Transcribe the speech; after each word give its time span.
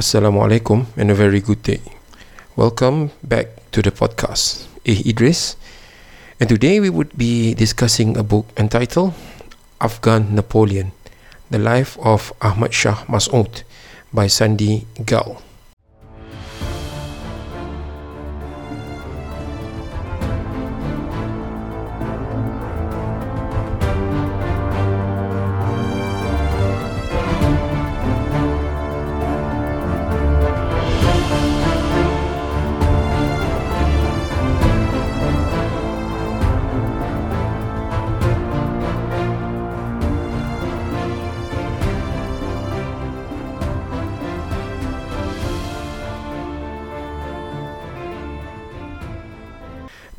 Assalamualaikum 0.00 0.88
and 0.96 1.12
a 1.12 1.14
very 1.14 1.44
good 1.44 1.60
day. 1.60 1.84
Welcome 2.56 3.12
back 3.20 3.52
to 3.76 3.84
the 3.84 3.92
podcast. 3.92 4.64
Eh 4.88 5.04
Idris. 5.04 5.60
And 6.40 6.48
today 6.48 6.80
we 6.80 6.88
would 6.88 7.12
be 7.20 7.52
discussing 7.52 8.16
a 8.16 8.24
book 8.24 8.48
entitled 8.56 9.12
Afghan 9.76 10.32
Napoleon 10.32 10.96
The 11.52 11.60
Life 11.60 12.00
of 12.00 12.32
Ahmad 12.40 12.72
Shah 12.72 13.04
Mas'ud 13.12 13.60
by 14.08 14.24
Sandy 14.24 14.88
Gall. 15.04 15.44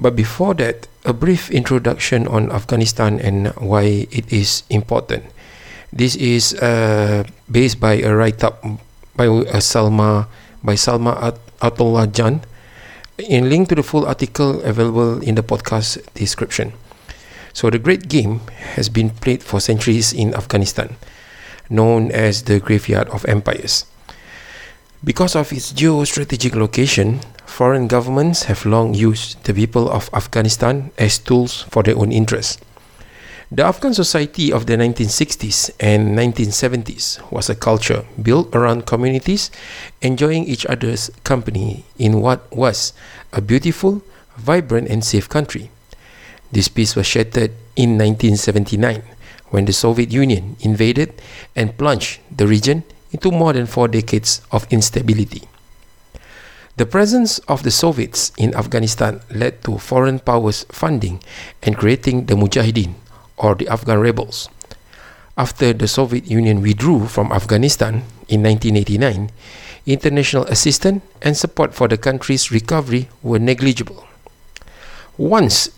But 0.01 0.17
before 0.17 0.57
that, 0.57 0.89
a 1.05 1.13
brief 1.13 1.53
introduction 1.53 2.25
on 2.25 2.51
Afghanistan 2.51 3.21
and 3.21 3.53
why 3.61 4.09
it 4.09 4.33
is 4.33 4.63
important. 4.73 5.29
This 5.93 6.17
is 6.17 6.57
uh, 6.57 7.23
based 7.45 7.79
by 7.79 8.01
a 8.01 8.09
write-up 8.09 8.65
by 9.15 9.29
uh, 9.29 9.61
Salma 9.61 10.25
by 10.65 10.73
Salma 10.73 11.13
At- 11.21 11.41
Atullah 11.61 12.09
Jan. 12.09 12.41
In 13.21 13.49
link 13.49 13.69
to 13.69 13.75
the 13.75 13.83
full 13.85 14.09
article 14.09 14.61
available 14.65 15.21
in 15.21 15.35
the 15.35 15.43
podcast 15.45 16.01
description. 16.17 16.73
So 17.53 17.69
the 17.69 17.77
great 17.77 18.09
game 18.09 18.41
has 18.73 18.89
been 18.89 19.11
played 19.11 19.43
for 19.43 19.59
centuries 19.59 20.13
in 20.13 20.33
Afghanistan, 20.33 20.95
known 21.69 22.09
as 22.09 22.49
the 22.49 22.57
graveyard 22.59 23.09
of 23.09 23.25
empires. 23.25 23.85
Because 25.03 25.35
of 25.35 25.51
its 25.53 25.73
geostrategic 25.73 26.55
location, 26.55 27.19
foreign 27.61 27.85
governments 27.85 28.49
have 28.49 28.65
long 28.65 28.95
used 28.95 29.37
the 29.45 29.53
people 29.53 29.85
of 29.87 30.09
Afghanistan 30.17 30.89
as 30.97 31.19
tools 31.19 31.61
for 31.69 31.83
their 31.83 31.95
own 31.95 32.11
interests. 32.11 32.57
The 33.51 33.61
Afghan 33.61 33.93
society 33.93 34.51
of 34.51 34.65
the 34.65 34.73
1960s 34.73 35.69
and 35.79 36.17
1970s 36.17 37.21
was 37.29 37.51
a 37.51 37.55
culture 37.55 38.03
built 38.19 38.55
around 38.55 38.87
communities 38.87 39.51
enjoying 40.01 40.45
each 40.45 40.65
other's 40.65 41.11
company 41.23 41.85
in 41.99 42.19
what 42.25 42.49
was 42.49 42.93
a 43.31 43.41
beautiful, 43.41 44.01
vibrant, 44.37 44.89
and 44.89 45.05
safe 45.05 45.29
country. 45.29 45.69
This 46.51 46.67
peace 46.67 46.95
was 46.95 47.05
shattered 47.05 47.53
in 47.75 47.93
1979 47.93 49.03
when 49.53 49.65
the 49.65 49.73
Soviet 49.73 50.09
Union 50.09 50.57
invaded 50.61 51.13
and 51.55 51.77
plunged 51.77 52.21
the 52.35 52.47
region 52.47 52.81
into 53.11 53.29
more 53.29 53.53
than 53.53 53.67
four 53.67 53.87
decades 53.87 54.41
of 54.49 54.65
instability. 54.73 55.50
The 56.77 56.85
presence 56.85 57.39
of 57.51 57.63
the 57.63 57.71
Soviets 57.71 58.31
in 58.37 58.55
Afghanistan 58.55 59.19
led 59.29 59.61
to 59.65 59.77
foreign 59.77 60.19
powers 60.19 60.65
funding 60.71 61.21
and 61.61 61.75
creating 61.75 62.25
the 62.25 62.35
Mujahideen 62.35 62.95
or 63.35 63.55
the 63.55 63.67
Afghan 63.67 63.99
rebels. 63.99 64.47
After 65.37 65.73
the 65.73 65.87
Soviet 65.87 66.27
Union 66.31 66.61
withdrew 66.61 67.07
from 67.07 67.31
Afghanistan 67.31 68.03
in 68.29 68.43
1989, 68.43 69.31
international 69.85 70.45
assistance 70.45 71.03
and 71.21 71.35
support 71.35 71.73
for 71.73 71.87
the 71.87 71.97
country's 71.97 72.51
recovery 72.51 73.09
were 73.21 73.39
negligible. 73.39 74.07
Once 75.17 75.71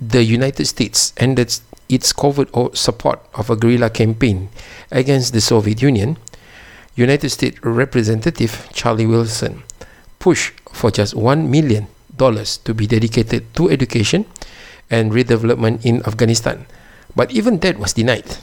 the 0.00 0.24
United 0.24 0.64
States 0.66 1.12
ended 1.18 1.52
its 1.88 2.12
covert 2.12 2.48
support 2.76 3.20
of 3.34 3.50
a 3.50 3.56
guerrilla 3.56 3.90
campaign 3.90 4.48
against 4.90 5.32
the 5.32 5.40
Soviet 5.40 5.82
Union, 5.82 6.16
United 6.94 7.28
States 7.28 7.58
Representative 7.62 8.68
Charlie 8.72 9.06
Wilson 9.06 9.62
pushed 10.18 10.54
for 10.72 10.90
just 10.90 11.14
$1 11.14 11.48
million 11.48 11.86
to 12.18 12.74
be 12.74 12.86
dedicated 12.86 13.54
to 13.54 13.70
education 13.70 14.26
and 14.90 15.12
redevelopment 15.12 15.84
in 15.84 16.02
Afghanistan, 16.06 16.66
but 17.14 17.30
even 17.30 17.58
that 17.58 17.78
was 17.78 17.92
denied. 17.92 18.38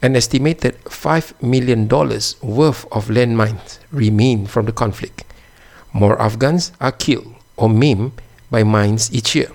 An 0.00 0.16
estimated 0.16 0.82
$5 0.84 1.42
million 1.42 1.86
worth 1.86 2.86
of 2.90 3.06
landmines 3.06 3.78
remain 3.92 4.46
from 4.46 4.66
the 4.66 4.72
conflict. 4.72 5.24
More 5.92 6.20
Afghans 6.20 6.72
are 6.80 6.92
killed 6.92 7.34
or 7.56 7.68
maimed 7.68 8.12
by 8.50 8.64
mines 8.64 9.12
each 9.12 9.36
year 9.36 9.52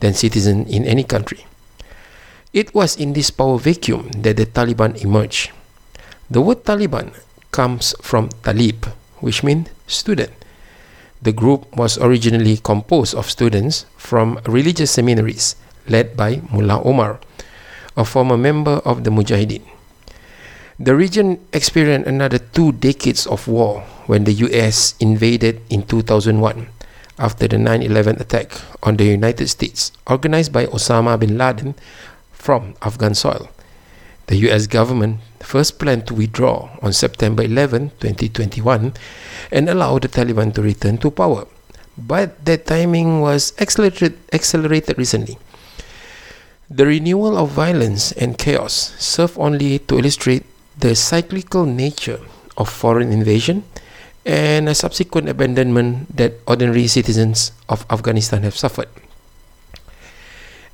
than 0.00 0.12
citizens 0.14 0.68
in 0.68 0.84
any 0.84 1.04
country. 1.04 1.46
It 2.52 2.74
was 2.74 2.96
in 2.96 3.12
this 3.12 3.30
power 3.30 3.58
vacuum 3.58 4.10
that 4.22 4.36
the 4.36 4.46
Taliban 4.46 5.00
emerged. 5.02 5.52
The 6.30 6.40
word 6.40 6.64
Taliban 6.64 7.14
comes 7.50 7.94
from 8.02 8.28
Talib, 8.42 8.86
which 9.20 9.42
means 9.42 9.68
student. 9.86 10.37
The 11.20 11.32
group 11.32 11.66
was 11.76 11.98
originally 11.98 12.58
composed 12.58 13.14
of 13.14 13.30
students 13.30 13.86
from 13.96 14.38
religious 14.46 14.90
seminaries 14.90 15.56
led 15.88 16.16
by 16.16 16.42
Mullah 16.52 16.82
Omar, 16.84 17.18
a 17.96 18.04
former 18.04 18.36
member 18.36 18.78
of 18.84 19.02
the 19.02 19.10
Mujahideen. 19.10 19.62
The 20.78 20.94
region 20.94 21.42
experienced 21.52 22.06
another 22.06 22.38
two 22.38 22.70
decades 22.70 23.26
of 23.26 23.48
war 23.48 23.82
when 24.06 24.24
the 24.24 24.32
US 24.46 24.94
invaded 25.00 25.60
in 25.68 25.82
2001 25.82 26.68
after 27.18 27.48
the 27.48 27.58
9 27.58 27.82
11 27.82 28.22
attack 28.22 28.52
on 28.84 28.96
the 28.96 29.04
United 29.04 29.48
States, 29.48 29.90
organized 30.06 30.52
by 30.52 30.66
Osama 30.66 31.18
bin 31.18 31.36
Laden 31.36 31.74
from 32.30 32.74
Afghan 32.80 33.14
soil. 33.14 33.50
The 34.28 34.36
US 34.48 34.68
government 34.68 35.24
first 35.40 35.80
planned 35.80 36.06
to 36.08 36.14
withdraw 36.14 36.68
on 36.84 36.92
September 36.92 37.42
11, 37.42 37.96
2021, 37.96 38.92
and 39.50 39.68
allow 39.68 39.98
the 39.98 40.08
Taliban 40.08 40.52
to 40.52 40.60
return 40.60 40.98
to 41.00 41.10
power. 41.10 41.48
But 41.96 42.44
that 42.44 42.66
timing 42.68 43.20
was 43.24 43.56
accelerated, 43.58 44.20
accelerated 44.32 44.98
recently. 44.98 45.38
The 46.68 46.84
renewal 46.84 47.40
of 47.40 47.48
violence 47.56 48.12
and 48.12 48.36
chaos 48.36 48.92
serve 49.00 49.38
only 49.40 49.80
to 49.88 49.98
illustrate 49.98 50.44
the 50.76 50.94
cyclical 50.94 51.64
nature 51.64 52.20
of 52.60 52.68
foreign 52.68 53.10
invasion 53.10 53.64
and 54.28 54.68
a 54.68 54.76
subsequent 54.76 55.30
abandonment 55.32 56.14
that 56.14 56.44
ordinary 56.46 56.86
citizens 56.86 57.52
of 57.70 57.86
Afghanistan 57.88 58.42
have 58.42 58.54
suffered. 58.54 58.92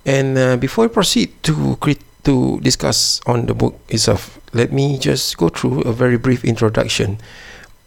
And 0.04 0.36
uh, 0.36 0.56
before 0.56 0.86
I 0.86 0.88
proceed 0.88 1.30
to 1.44 1.76
crit- 1.80 2.02
to 2.24 2.60
discuss 2.60 3.20
on 3.26 3.46
the 3.46 3.54
book 3.54 3.78
itself, 3.88 4.38
let 4.52 4.72
me 4.72 4.98
just 4.98 5.36
go 5.36 5.48
through 5.48 5.82
a 5.82 5.92
very 5.92 6.16
brief 6.16 6.44
introduction 6.44 7.18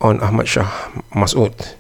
on 0.02 0.20
Ahmad 0.22 0.48
Shah 0.48 0.70
Mas'ud. 1.14 1.75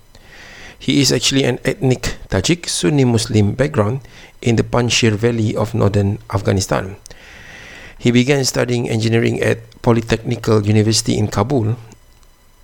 He 0.79 1.01
is 1.01 1.11
actually 1.11 1.43
an 1.43 1.59
ethnic 1.65 2.17
Tajik 2.29 2.69
Sunni 2.69 3.05
Muslim 3.05 3.53
background 3.53 4.01
in 4.41 4.55
the 4.55 4.63
Panjshir 4.63 5.13
Valley 5.13 5.55
of 5.55 5.73
northern 5.73 6.19
Afghanistan. 6.29 6.97
He 7.97 8.11
began 8.11 8.45
studying 8.45 8.89
engineering 8.89 9.41
at 9.41 9.57
Polytechnical 9.81 10.65
University 10.65 11.17
in 11.17 11.27
Kabul 11.27 11.75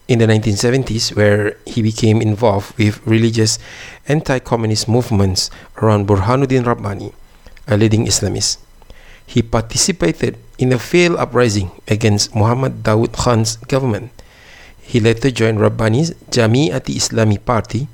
in 0.08 0.20
the 0.20 0.28
1970s, 0.28 1.16
where 1.16 1.58
he 1.66 1.82
became 1.82 2.22
involved 2.22 2.78
with 2.78 3.02
religious 3.08 3.58
anti 4.08 4.38
communist 4.40 4.88
movements 4.88 5.50
around 5.82 6.08
Burhanuddin 6.08 6.66
Rabbani, 6.66 7.14
a 7.68 7.78
leading 7.78 8.06
Islamist. 8.06 8.58
He 9.26 9.42
participated 9.42 10.38
in 10.58 10.72
a 10.72 10.80
failed 10.80 11.18
uprising 11.18 11.72
against 11.88 12.36
Muhammad 12.36 12.84
Dawood 12.84 13.14
Khan's 13.14 13.58
government. 13.68 14.12
He 14.82 15.00
later 15.00 15.32
joined 15.32 15.60
Rabbani's 15.60 16.12
Jamiati 16.30 16.96
Islami 16.96 17.44
Party, 17.44 17.88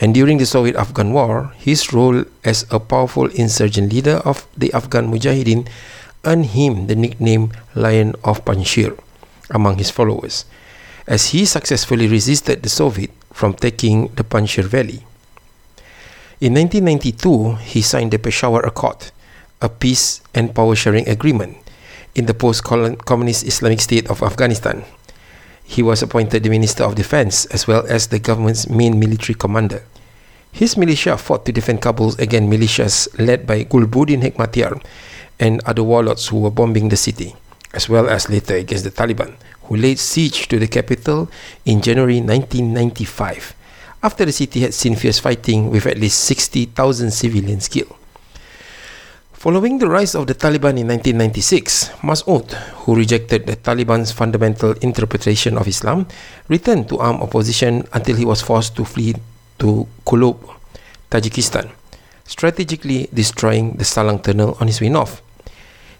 and 0.00 0.12
during 0.12 0.38
the 0.38 0.46
Soviet 0.46 0.76
Afghan 0.76 1.12
War, 1.12 1.52
his 1.56 1.92
role 1.92 2.24
as 2.44 2.66
a 2.70 2.80
powerful 2.80 3.26
insurgent 3.30 3.92
leader 3.92 4.20
of 4.24 4.46
the 4.56 4.72
Afghan 4.72 5.10
Mujahideen 5.10 5.68
earned 6.24 6.46
him 6.46 6.86
the 6.86 6.96
nickname 6.96 7.52
Lion 7.74 8.14
of 8.24 8.44
Panjshir 8.44 8.98
among 9.50 9.78
his 9.78 9.90
followers, 9.90 10.44
as 11.06 11.30
he 11.30 11.44
successfully 11.44 12.08
resisted 12.08 12.62
the 12.62 12.68
Soviet 12.68 13.10
from 13.32 13.54
taking 13.54 14.08
the 14.14 14.24
Panjshir 14.24 14.64
Valley. 14.64 15.04
In 16.40 16.54
1992, 16.54 17.54
he 17.62 17.82
signed 17.82 18.10
the 18.10 18.18
Peshawar 18.18 18.66
Accord, 18.66 19.12
a 19.62 19.68
peace 19.68 20.20
and 20.34 20.54
power 20.54 20.74
sharing 20.74 21.08
agreement 21.08 21.56
in 22.14 22.26
the 22.26 22.34
post 22.34 22.62
communist 22.64 23.46
Islamic 23.46 23.80
State 23.80 24.10
of 24.10 24.22
Afghanistan. 24.22 24.84
He 25.64 25.82
was 25.82 26.02
appointed 26.02 26.42
the 26.42 26.50
Minister 26.50 26.84
of 26.84 26.96
Defense 26.96 27.46
as 27.46 27.66
well 27.66 27.86
as 27.88 28.08
the 28.08 28.18
government's 28.18 28.68
main 28.68 28.98
military 28.98 29.34
commander. 29.34 29.82
His 30.52 30.76
militia 30.76 31.16
fought 31.16 31.46
to 31.46 31.52
defend 31.52 31.80
Kabul 31.80 32.12
against 32.18 32.50
militias 32.52 33.08
led 33.18 33.46
by 33.46 33.64
Gulbuddin 33.64 34.20
Hekmatyar 34.20 34.82
and 35.40 35.62
other 35.64 35.82
warlords 35.82 36.28
who 36.28 36.40
were 36.40 36.50
bombing 36.50 36.90
the 36.90 36.96
city, 36.98 37.34
as 37.72 37.88
well 37.88 38.10
as 38.10 38.28
later 38.28 38.56
against 38.56 38.84
the 38.84 38.90
Taliban, 38.90 39.32
who 39.62 39.72
who 39.72 39.80
laid 39.80 39.98
siege 39.98 40.48
to 40.48 40.58
the 40.58 40.68
capital 40.68 41.30
in 41.64 41.80
January 41.80 42.20
1995 42.20 43.54
after 44.02 44.26
the 44.26 44.32
city 44.32 44.60
had 44.60 44.74
seen 44.74 44.94
fierce 44.94 45.18
fighting 45.18 45.70
with 45.70 45.86
at 45.86 45.96
least 45.96 46.20
60,000 46.24 47.10
civilians 47.10 47.68
killed. 47.68 47.96
Following 49.42 49.82
the 49.82 49.90
rise 49.90 50.14
of 50.14 50.30
the 50.30 50.38
Taliban 50.38 50.78
in 50.78 50.86
1996, 50.86 52.06
Mas'ud, 52.06 52.46
who 52.86 52.94
rejected 52.94 53.42
the 53.42 53.58
Taliban's 53.58 54.14
fundamental 54.14 54.70
interpretation 54.86 55.58
of 55.58 55.66
Islam, 55.66 56.06
returned 56.46 56.86
to 56.86 57.02
armed 57.02 57.26
opposition 57.26 57.82
until 57.92 58.14
he 58.14 58.24
was 58.24 58.38
forced 58.38 58.78
to 58.78 58.84
flee 58.86 59.18
to 59.58 59.90
Kulob, 60.06 60.38
Tajikistan, 61.10 61.74
strategically 62.22 63.10
destroying 63.10 63.74
the 63.74 63.82
Salang 63.82 64.22
Tunnel 64.22 64.56
on 64.62 64.70
his 64.70 64.78
way 64.80 64.94
north. 64.94 65.18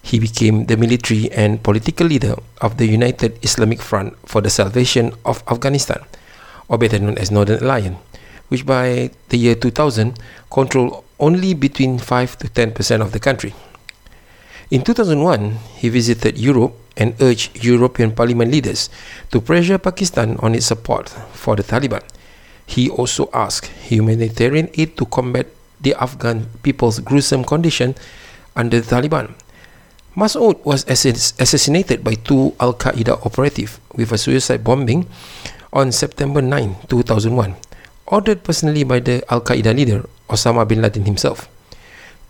He 0.06 0.22
became 0.22 0.70
the 0.70 0.78
military 0.78 1.26
and 1.34 1.58
political 1.58 2.06
leader 2.06 2.38
of 2.62 2.78
the 2.78 2.86
United 2.86 3.42
Islamic 3.42 3.82
Front 3.82 4.14
for 4.22 4.38
the 4.38 4.54
Salvation 4.54 5.18
of 5.26 5.42
Afghanistan, 5.50 5.98
or 6.70 6.78
better 6.78 7.00
known 7.00 7.18
as 7.18 7.34
Northern 7.34 7.58
Alliance, 7.58 7.98
which 8.54 8.62
by 8.62 9.10
the 9.34 9.36
year 9.36 9.56
2000 9.56 10.14
controlled 10.46 11.02
only 11.22 11.54
between 11.54 12.02
5 12.02 12.36
to 12.42 12.50
10% 12.50 12.74
of 13.00 13.14
the 13.14 13.22
country. 13.22 13.54
In 14.74 14.82
2001, 14.82 15.78
he 15.78 15.88
visited 15.88 16.36
Europe 16.36 16.74
and 16.98 17.14
urged 17.22 17.62
European 17.62 18.10
Parliament 18.10 18.50
leaders 18.50 18.90
to 19.30 19.40
pressure 19.40 19.78
Pakistan 19.78 20.36
on 20.42 20.58
its 20.58 20.66
support 20.66 21.08
for 21.32 21.54
the 21.54 21.62
Taliban. 21.62 22.02
He 22.66 22.90
also 22.90 23.30
asked 23.32 23.70
humanitarian 23.86 24.68
aid 24.74 24.98
to 24.98 25.06
combat 25.06 25.46
the 25.80 25.94
Afghan 25.94 26.50
people's 26.62 26.98
gruesome 26.98 27.44
condition 27.44 27.94
under 28.56 28.80
the 28.82 28.88
Taliban. 28.88 29.34
Masoud 30.16 30.60
was 30.64 30.84
assassinated 30.90 32.04
by 32.04 32.14
two 32.20 32.52
Al 32.60 32.74
Qaeda 32.74 33.24
operatives 33.24 33.80
with 33.94 34.12
a 34.12 34.18
suicide 34.18 34.64
bombing 34.64 35.06
on 35.72 35.92
September 35.92 36.42
9, 36.42 36.76
2001, 36.88 37.56
ordered 38.06 38.44
personally 38.44 38.84
by 38.84 39.00
the 39.00 39.24
Al 39.32 39.40
Qaeda 39.40 39.72
leader 39.74 40.04
Osama 40.32 40.66
bin 40.66 40.80
Laden 40.80 41.04
himself. 41.04 41.48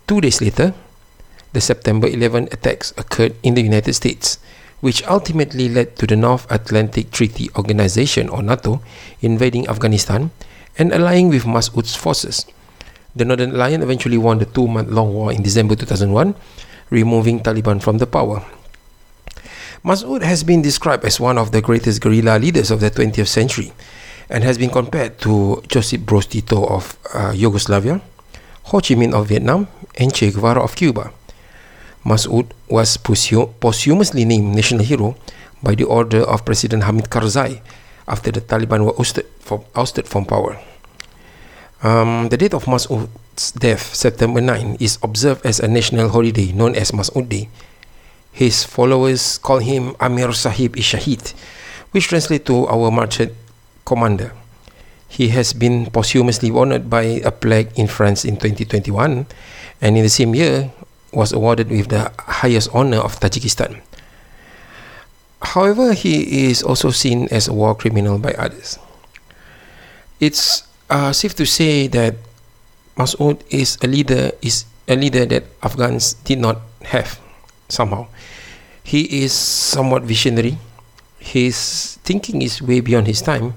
Two 0.05 0.19
days 0.19 0.43
later, 0.43 0.75
the 1.55 1.61
September 1.61 2.07
11 2.07 2.51
attacks 2.51 2.91
occurred 2.97 3.35
in 3.41 3.55
the 3.55 3.63
United 3.63 3.93
States, 3.93 4.37
which 4.83 4.99
ultimately 5.07 5.69
led 5.69 5.95
to 5.95 6.05
the 6.05 6.19
North 6.19 6.43
Atlantic 6.51 7.09
Treaty 7.11 7.47
Organization 7.55 8.27
or 8.27 8.43
NATO 8.43 8.81
invading 9.21 9.69
Afghanistan 9.69 10.31
and 10.77 10.91
allying 10.91 11.29
with 11.29 11.47
Masoud's 11.47 11.95
forces. 11.95 12.45
The 13.15 13.23
Northern 13.23 13.55
Alliance 13.55 13.83
eventually 13.83 14.17
won 14.17 14.39
the 14.39 14.45
two 14.49 14.67
month 14.67 14.89
long 14.89 15.13
war 15.13 15.31
in 15.31 15.43
December 15.43 15.75
2001, 15.75 16.35
removing 16.89 17.39
Taliban 17.39 17.81
from 17.81 17.99
the 17.99 18.07
power. 18.07 18.43
Masoud 19.85 20.23
has 20.23 20.43
been 20.43 20.61
described 20.61 21.05
as 21.05 21.19
one 21.19 21.37
of 21.37 21.51
the 21.51 21.61
greatest 21.61 22.01
guerrilla 22.01 22.39
leaders 22.39 22.71
of 22.71 22.79
the 22.79 22.89
20th 22.89 23.27
century 23.27 23.71
and 24.33 24.43
has 24.43 24.57
been 24.57 24.73
compared 24.73 25.21
to 25.21 25.61
Josip 25.69 26.01
Broz 26.01 26.27
Tito 26.27 26.65
of 26.65 26.97
uh, 27.13 27.31
Yugoslavia, 27.31 28.01
Ho 28.73 28.81
Chi 28.81 28.97
Minh 28.97 29.13
of 29.13 29.29
Vietnam, 29.29 29.67
and 29.95 30.11
Che 30.11 30.31
Guevara 30.31 30.61
of 30.61 30.75
Cuba. 30.75 31.13
Masoud 32.03 32.49
was 32.67 32.97
posthumously 32.97 34.25
named 34.25 34.55
national 34.55 34.83
hero 34.83 35.15
by 35.61 35.75
the 35.75 35.85
order 35.85 36.25
of 36.25 36.43
President 36.43 36.83
Hamid 36.83 37.05
Karzai 37.13 37.61
after 38.07 38.31
the 38.31 38.41
Taliban 38.41 38.83
were 38.83 38.99
ousted 38.99 39.25
from, 39.39 39.63
ousted 39.75 40.07
from 40.07 40.25
power. 40.25 40.59
Um, 41.83 42.27
the 42.29 42.37
date 42.37 42.53
of 42.53 42.65
Masoud's 42.65 43.51
death, 43.51 43.93
September 43.93 44.41
9, 44.41 44.77
is 44.79 44.97
observed 45.03 45.45
as 45.45 45.59
a 45.59 45.67
national 45.67 46.09
holiday 46.09 46.51
known 46.51 46.75
as 46.75 46.91
Masoud 46.91 47.29
Day. 47.29 47.49
His 48.31 48.63
followers 48.63 49.37
call 49.37 49.59
him 49.59 49.95
Amir 49.99 50.33
Sahib 50.33 50.75
Ishahid, 50.75 51.33
which 51.91 52.07
translates 52.07 52.45
to 52.45 52.65
our 52.67 52.89
martyred 52.89 53.35
commander. 53.85 54.33
He 55.07 55.29
has 55.29 55.53
been 55.53 55.87
posthumously 55.91 56.49
honored 56.49 56.89
by 56.89 57.21
a 57.21 57.31
plaque 57.31 57.77
in 57.77 57.87
France 57.87 58.25
in 58.25 58.35
2021 58.37 59.27
and 59.81 59.97
in 59.97 60.03
the 60.03 60.09
same 60.09 60.33
year 60.33 60.71
was 61.11 61.31
awarded 61.31 61.69
with 61.69 61.89
the 61.89 62.11
highest 62.17 62.69
honor 62.73 62.97
of 62.97 63.19
Tajikistan. 63.19 63.81
However, 65.43 65.93
he 65.93 66.49
is 66.49 66.63
also 66.63 66.89
seen 66.89 67.27
as 67.29 67.47
a 67.47 67.53
war 67.53 67.75
criminal 67.75 68.17
by 68.17 68.33
others. 68.33 68.79
It's 70.19 70.63
uh, 70.89 71.11
safe 71.11 71.35
to 71.35 71.45
say 71.45 71.87
that 71.87 72.15
Masoud 72.97 73.41
is 73.49 73.77
a 73.81 73.87
leader 73.87 74.31
is 74.41 74.65
a 74.87 74.95
leader 74.95 75.25
that 75.25 75.43
Afghans 75.61 76.13
did 76.23 76.39
not 76.39 76.61
have 76.83 77.19
somehow. 77.69 78.07
He 78.83 79.23
is 79.23 79.33
somewhat 79.33 80.03
visionary. 80.03 80.57
His 81.19 81.97
thinking 82.03 82.41
is 82.41 82.61
way 82.61 82.81
beyond 82.81 83.07
his 83.07 83.21
time, 83.21 83.55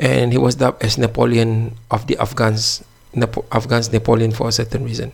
and 0.00 0.32
he 0.32 0.38
was 0.38 0.56
dubbed 0.56 0.82
as 0.82 0.96
Napoleon 0.96 1.76
of 1.92 2.08
the 2.08 2.16
Afghans. 2.16 2.82
Napo- 3.12 3.44
Afghans 3.52 3.92
Napoleon 3.92 4.32
for 4.32 4.48
a 4.48 4.52
certain 4.52 4.82
reason. 4.84 5.12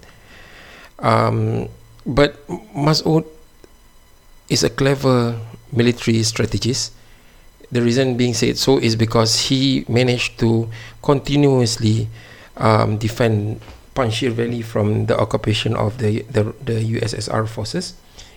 Um, 1.00 1.68
but 2.06 2.38
Masoud 2.72 3.26
is 4.48 4.62
a 4.62 4.70
clever 4.70 5.40
military 5.72 6.22
strategist. 6.22 6.92
The 7.72 7.82
reason 7.82 8.16
being 8.16 8.32
said 8.32 8.58
so 8.58 8.78
is 8.78 8.94
because 8.94 9.50
he 9.50 9.84
managed 9.88 10.38
to 10.38 10.70
continuously 11.02 12.08
um, 12.56 12.96
defend 12.96 13.60
Panjshir 13.96 14.30
Valley 14.30 14.62
from 14.62 15.06
the 15.06 15.18
occupation 15.18 15.74
of 15.74 15.98
the, 15.98 16.22
the, 16.30 16.54
the 16.62 17.00
USSR 17.00 17.48
forces, 17.48 17.94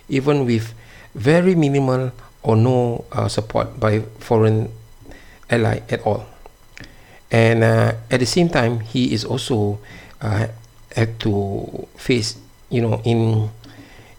even 0.08 0.46
with 0.46 0.74
very 1.14 1.54
minimal 1.54 2.10
or 2.42 2.56
no 2.56 3.04
uh, 3.12 3.28
support 3.28 3.78
by 3.78 4.00
foreign 4.18 4.72
ally 5.48 5.80
at 5.90 6.00
all. 6.02 6.26
And 7.30 7.62
uh, 7.62 7.94
at 8.10 8.18
the 8.18 8.26
same 8.26 8.48
time, 8.50 8.80
he 8.80 9.14
is 9.14 9.24
also 9.24 9.78
uh, 10.20 10.50
had 10.94 11.18
to 11.22 11.86
face 11.96 12.36
you 12.70 12.82
know 12.82 12.98
in 13.06 13.50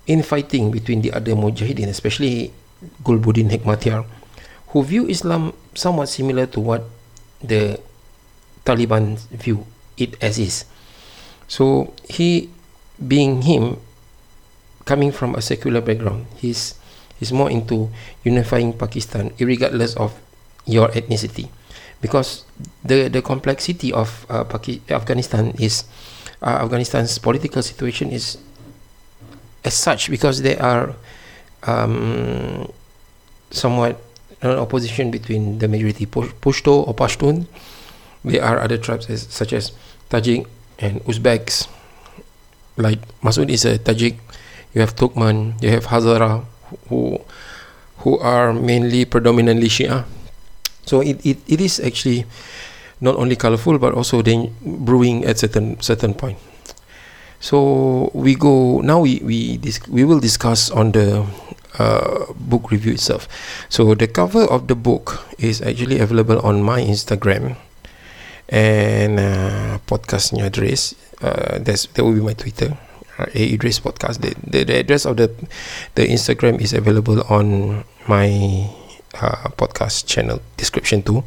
in 0.07 0.23
fighting 0.23 0.71
between 0.71 1.01
the 1.03 1.11
other 1.11 1.35
mujahideen 1.35 1.87
especially 1.87 2.51
Gulbuddin 3.03 3.51
Hekmatyar 3.51 4.03
who 4.71 4.83
view 4.83 5.07
Islam 5.07 5.53
somewhat 5.75 6.07
similar 6.07 6.47
to 6.47 6.59
what 6.59 6.87
the 7.43 7.79
Taliban 8.63 9.19
view 9.35 9.67
it 9.97 10.15
as 10.23 10.39
is. 10.39 10.63
So 11.47 11.93
he 12.07 12.49
being 12.95 13.43
him 13.43 13.77
coming 14.85 15.11
from 15.11 15.35
a 15.35 15.41
secular 15.41 15.81
background 15.81 16.25
he's 16.39 16.75
he's 17.19 17.33
more 17.33 17.51
into 17.51 17.89
unifying 18.23 18.73
Pakistan 18.73 19.33
regardless 19.39 19.93
of 19.95 20.15
your 20.65 20.89
ethnicity 20.93 21.49
because 22.01 22.43
the 22.83 23.07
the 23.07 23.21
complexity 23.21 23.93
of 23.93 24.25
uh, 24.29 24.43
Afghanistan 24.89 25.53
is 25.57 25.85
uh, 26.41 26.65
Afghanistan's 26.65 27.17
political 27.17 27.61
situation 27.61 28.11
is 28.11 28.37
as 29.63 29.73
such 29.73 30.09
because 30.09 30.41
there 30.41 30.61
are 30.61 30.93
um, 31.63 32.71
somewhat 33.51 34.01
an 34.41 34.57
opposition 34.57 35.11
between 35.11 35.59
the 35.59 35.67
majority 35.67 36.05
Pashto 36.05 36.87
or 36.87 36.93
Pashtun. 36.95 37.45
There 38.25 38.43
are 38.43 38.59
other 38.59 38.77
tribes 38.77 39.09
as, 39.09 39.27
such 39.29 39.53
as 39.53 39.71
Tajik 40.09 40.47
and 40.79 41.01
Uzbeks. 41.05 41.67
Like 42.77 42.99
Masoud 43.21 43.49
is 43.49 43.65
a 43.65 43.77
Tajik. 43.77 44.17
You 44.73 44.81
have 44.81 44.95
Turkmen. 44.95 45.61
You 45.61 45.69
have 45.69 45.85
Hazara, 45.85 46.45
who 46.89 47.21
who 48.01 48.17
are 48.17 48.53
mainly 48.53 49.05
predominantly 49.05 49.67
Shia. 49.69 50.05
So 50.85 51.01
it, 51.01 51.23
it, 51.25 51.37
it 51.47 51.61
is 51.61 51.79
actually 51.79 52.25
not 53.01 53.15
only 53.15 53.35
colorful 53.35 53.77
but 53.79 53.93
also 53.93 54.21
then 54.21 54.53
brewing 54.61 55.25
at 55.25 55.39
certain 55.39 55.79
certain 55.81 56.13
point. 56.13 56.37
So 57.41 58.11
we 58.13 58.35
go 58.35 58.81
now. 58.85 59.01
We 59.01 59.19
we 59.25 59.57
dis- 59.57 59.81
we 59.89 60.05
will 60.05 60.21
discuss 60.21 60.69
on 60.69 60.93
the 60.93 61.25
uh, 61.81 62.29
book 62.37 62.69
review 62.69 62.93
itself. 62.93 63.25
So 63.69 63.97
the 63.97 64.05
cover 64.05 64.45
of 64.45 64.69
the 64.69 64.75
book 64.77 65.25
is 65.41 65.61
actually 65.61 65.97
available 65.97 66.37
on 66.45 66.61
my 66.61 66.81
Instagram 66.85 67.57
and 68.49 69.17
uh, 69.17 69.79
address. 70.37 70.93
Uh, 71.21 71.57
that's 71.57 71.89
that 71.97 72.05
will 72.05 72.13
be 72.13 72.21
my 72.21 72.37
Twitter. 72.37 72.77
Uh, 73.17 73.25
A 73.33 73.53
Idris 73.53 73.81
podcast. 73.81 74.21
The, 74.21 74.37
the, 74.45 74.63
the 74.63 74.75
address 74.79 75.05
of 75.05 75.17
the 75.17 75.33
the 75.97 76.05
Instagram 76.05 76.61
is 76.61 76.73
available 76.73 77.25
on 77.25 77.81
my 78.05 78.29
uh, 79.15 79.49
podcast 79.57 80.07
channel 80.07 80.41
description 80.57 81.01
too. 81.03 81.23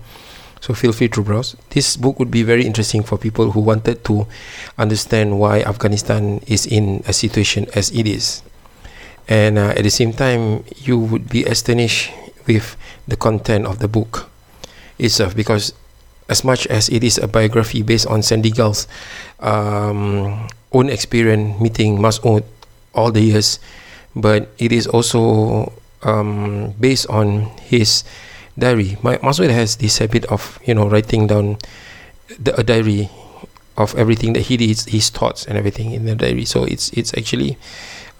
So 0.61 0.73
feel 0.73 0.93
free 0.93 1.09
to 1.09 1.23
browse. 1.23 1.57
This 1.71 1.97
book 1.97 2.19
would 2.19 2.31
be 2.31 2.43
very 2.43 2.65
interesting 2.65 3.03
for 3.03 3.19
people 3.19 3.51
who 3.51 3.61
wanted 3.61 4.03
to 4.05 4.27
understand 4.79 5.39
why 5.39 5.61
Afghanistan 5.61 6.41
is 6.47 6.65
in 6.65 7.05
a 7.07 7.13
situation 7.13 7.67
as 7.75 7.91
it 7.91 8.07
is. 8.07 8.43
And 9.29 9.59
uh, 9.59 9.77
at 9.77 9.85
the 9.85 9.91
same 9.91 10.13
time, 10.13 10.65
you 10.77 10.99
would 10.99 11.29
be 11.29 11.45
astonished 11.45 12.13
with 12.47 12.77
the 13.07 13.17
content 13.17 13.67
of 13.67 13.79
the 13.81 13.89
book 13.89 14.31
itself 14.99 15.37
because 15.37 15.73
as 16.29 16.45
much 16.45 16.67
as 16.69 16.89
it 16.89 17.05
is 17.05 17.19
a 17.19 17.29
biography 17.29 17.83
based 17.83 18.07
on 18.07 18.23
Sandy 18.23 18.51
Gall's 18.51 18.89
um, 19.41 20.49
own 20.73 20.89
experience 20.89 21.61
meeting 21.61 21.99
Masoud 21.99 22.45
all 22.95 23.13
the 23.13 23.21
years, 23.21 23.59
but 24.17 24.49
it 24.59 24.73
is 24.73 24.87
also 24.87 25.73
um, 26.05 26.75
based 26.79 27.07
on 27.09 27.51
his 27.61 28.05
diary. 28.59 28.97
My 29.03 29.19
has 29.23 29.77
this 29.77 29.99
habit 29.99 30.25
of 30.27 30.59
you 30.65 30.75
know 30.75 30.89
writing 30.89 31.27
down 31.27 31.59
the, 32.39 32.55
a 32.59 32.63
diary 32.63 33.11
of 33.77 33.95
everything 33.97 34.33
that 34.35 34.43
he 34.43 34.57
did, 34.57 34.79
his 34.81 35.11
thoughts 35.11 35.47
and 35.47 35.59
everything 35.59 35.93
in 35.93 36.05
the 36.05 36.15
diary. 36.15 36.45
So 36.45 36.65
it's 36.65 36.91
it's 36.91 37.13
actually 37.15 37.59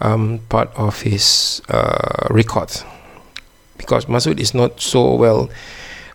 um, 0.01 0.39
part 0.49 0.69
of 0.75 1.01
his 1.01 1.61
uh, 1.69 2.27
records 2.29 2.83
because 3.77 4.05
Masood 4.05 4.39
is 4.39 4.53
not 4.53 4.79
so 4.81 5.15
well 5.15 5.49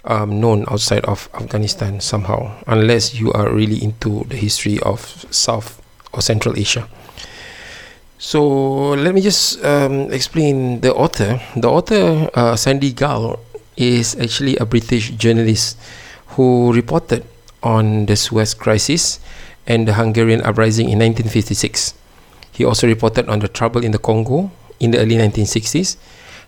um, 0.05 0.41
known 0.41 0.65
outside 0.69 1.05
of 1.05 1.29
Afghanistan 1.35 2.01
somehow, 2.01 2.53
unless 2.67 3.15
you 3.15 3.33
are 3.33 3.53
really 3.53 3.83
into 3.83 4.25
the 4.25 4.37
history 4.37 4.79
of 4.81 5.01
South 5.31 5.81
or 6.13 6.23
Central 6.23 6.59
Asia. 6.59 6.89
So 8.21 8.93
let 9.01 9.15
me 9.17 9.25
just 9.25 9.65
um, 9.65 10.13
explain 10.13 10.85
the 10.85 10.93
author. 10.93 11.41
The 11.57 11.71
author, 11.73 12.29
uh, 12.37 12.55
Sandy 12.55 12.93
Gall, 12.93 13.41
is 13.79 14.13
actually 14.21 14.61
a 14.61 14.67
British 14.67 15.17
journalist 15.17 15.81
who 16.37 16.71
reported 16.75 17.25
on 17.63 18.05
the 18.05 18.17
Suez 18.17 18.53
Crisis 18.53 19.21
and 19.67 19.89
the 19.89 19.95
Hungarian 19.95 20.43
uprising 20.43 20.93
in 20.93 21.01
1956. 21.01 21.95
He 22.53 22.63
also 22.63 22.87
reported 22.87 23.27
on 23.31 23.41
the 23.41 23.49
trouble 23.49 23.83
in 23.83 23.93
the 23.93 23.99
Congo 23.99 24.53
in 24.81 24.91
the 24.91 24.99
early 25.01 25.17
1960s, 25.17 25.97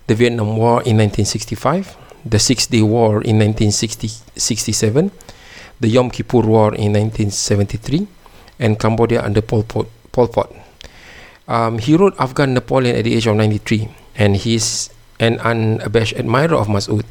the 0.05 0.13
Vietnam 0.13 0.57
War 0.57 0.85
in 0.85 1.01
1965, 1.01 1.97
the 2.23 2.37
Six 2.37 2.67
Day 2.67 2.83
War 2.83 3.23
in 3.25 3.41
1967, 3.41 5.09
the 5.79 5.87
Yom 5.87 6.11
Kippur 6.11 6.45
War 6.45 6.69
in 6.75 6.93
1973, 6.93 8.05
and 8.59 8.79
Cambodia 8.79 9.25
under 9.25 9.41
Pol 9.41 9.63
Pot. 9.63 9.87
Pol 10.11 10.27
Pot. 10.27 10.53
Um, 11.47 11.77
he 11.79 11.95
wrote 11.95 12.15
Afghan 12.19 12.53
Napoleon 12.53 12.95
at 12.95 13.03
the 13.03 13.15
age 13.15 13.27
of 13.27 13.35
93, 13.35 13.89
and 14.15 14.35
he's 14.35 14.89
an 15.19 15.39
unabashed 15.39 16.15
admirer 16.17 16.55
of 16.55 16.67
Masood 16.67 17.05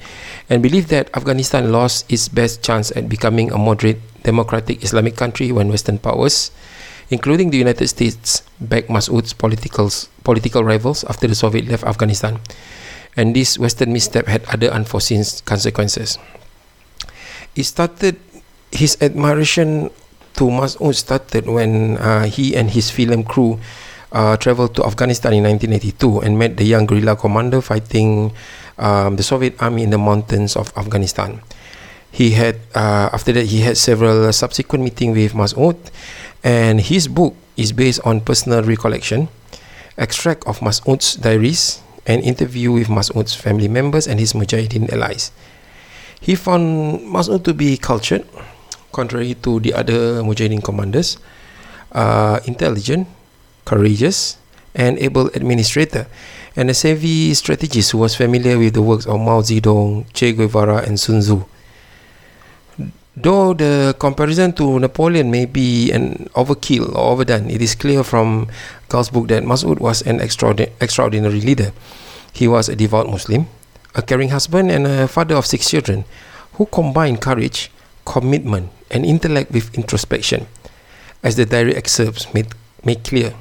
and 0.50 0.62
believed 0.62 0.88
that 0.88 1.08
Afghanistan 1.16 1.70
lost 1.70 2.04
its 2.10 2.28
best 2.28 2.62
chance 2.62 2.90
at 2.92 3.08
becoming 3.08 3.52
a 3.52 3.58
moderate 3.58 4.00
democratic 4.22 4.82
Islamic 4.82 5.16
country 5.16 5.52
when 5.52 5.68
Western 5.68 5.98
powers, 5.98 6.50
including 7.10 7.50
the 7.50 7.58
United 7.58 7.88
States, 7.88 8.42
backed 8.60 8.88
Masood's 8.88 9.32
political, 9.32 9.90
political 10.24 10.64
rivals 10.64 11.04
after 11.04 11.26
the 11.26 11.34
Soviet 11.34 11.66
left 11.68 11.84
Afghanistan. 11.84 12.40
And 13.16 13.36
this 13.36 13.58
Western 13.58 13.92
misstep 13.92 14.26
had 14.26 14.44
other 14.48 14.68
unforeseen 14.68 15.24
consequences. 15.44 16.18
It 17.54 17.64
started, 17.64 18.16
his 18.72 18.96
admiration 19.00 19.90
to 20.34 20.44
Masood 20.48 20.94
started 20.96 21.46
when 21.46 21.98
uh, 21.98 22.24
he 22.24 22.56
and 22.56 22.70
his 22.70 22.90
film 22.90 23.24
crew 23.24 23.60
uh, 24.12 24.36
traveled 24.36 24.76
to 24.76 24.84
Afghanistan 24.84 25.32
in 25.32 25.44
1982 25.44 26.20
and 26.20 26.38
met 26.38 26.56
the 26.56 26.64
young 26.64 26.86
guerrilla 26.86 27.16
commander 27.16 27.60
fighting 27.60 28.32
um, 28.78 29.16
the 29.16 29.22
Soviet 29.22 29.56
army 29.60 29.82
in 29.82 29.90
the 29.90 29.98
mountains 29.98 30.54
of 30.56 30.72
Afghanistan. 30.76 31.40
He 32.12 32.36
had 32.36 32.60
uh, 32.76 33.08
after 33.12 33.32
that 33.32 33.48
he 33.48 33.64
had 33.64 33.80
several 33.80 34.30
subsequent 34.32 34.84
meetings 34.84 35.16
with 35.16 35.32
Masood, 35.32 35.80
and 36.44 36.80
his 36.80 37.08
book 37.08 37.34
is 37.56 37.72
based 37.72 38.04
on 38.04 38.20
personal 38.20 38.62
recollection, 38.62 39.28
extract 39.96 40.44
of 40.44 40.60
Masood's 40.60 41.16
diaries, 41.16 41.80
and 42.04 42.20
interview 42.22 42.72
with 42.72 42.88
Masood's 42.88 43.32
family 43.34 43.68
members 43.68 44.06
and 44.06 44.20
his 44.20 44.34
Mujahideen 44.34 44.92
allies. 44.92 45.32
He 46.20 46.34
found 46.36 47.00
Masood 47.00 47.44
to 47.48 47.54
be 47.54 47.80
cultured, 47.80 48.28
contrary 48.92 49.32
to 49.40 49.58
the 49.60 49.72
other 49.72 50.20
Mujahideen 50.20 50.62
commanders, 50.62 51.16
uh, 51.92 52.40
intelligent, 52.44 53.08
courageous, 53.64 54.38
and 54.74 54.98
able 54.98 55.28
administrator, 55.34 56.06
and 56.56 56.70
a 56.70 56.74
savvy 56.74 57.34
strategist 57.34 57.92
who 57.92 57.98
was 57.98 58.14
familiar 58.14 58.58
with 58.58 58.74
the 58.74 58.82
works 58.82 59.06
of 59.06 59.20
Mao 59.20 59.40
Zedong, 59.40 60.04
Che 60.12 60.32
Guevara, 60.32 60.82
and 60.86 60.98
Sun 60.98 61.20
Tzu. 61.20 61.44
Though 63.14 63.52
the 63.52 63.94
comparison 63.98 64.54
to 64.54 64.80
Napoleon 64.80 65.30
may 65.30 65.44
be 65.44 65.92
an 65.92 66.30
overkill 66.34 66.96
or 66.96 67.12
overdone, 67.12 67.50
it 67.50 67.60
is 67.60 67.74
clear 67.74 68.02
from 68.02 68.48
Gall's 68.88 69.10
book 69.10 69.28
that 69.28 69.44
Masood 69.44 69.80
was 69.80 70.00
an 70.02 70.20
extraordinary, 70.20 70.72
extraordinary 70.80 71.40
leader. 71.42 71.72
He 72.32 72.48
was 72.48 72.70
a 72.70 72.76
devout 72.76 73.10
Muslim, 73.10 73.48
a 73.94 74.00
caring 74.00 74.30
husband, 74.30 74.70
and 74.70 74.86
a 74.86 75.08
father 75.08 75.36
of 75.36 75.44
six 75.44 75.68
children 75.68 76.04
who 76.54 76.64
combined 76.64 77.20
courage, 77.20 77.70
commitment, 78.06 78.70
and 78.90 79.04
intellect 79.04 79.52
with 79.52 79.74
introspection, 79.74 80.46
as 81.22 81.36
the 81.36 81.44
diary 81.44 81.76
excerpts 81.76 82.32
made, 82.32 82.48
make 82.82 83.04
clear. 83.04 83.34